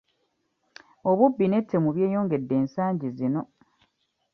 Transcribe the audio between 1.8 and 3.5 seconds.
byeyongedde ensagi zino.